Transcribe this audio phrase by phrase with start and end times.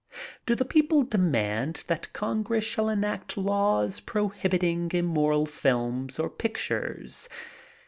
[0.47, 7.29] Do people demand that G>ngress shall enact laws prohibiting immoral films or pictures?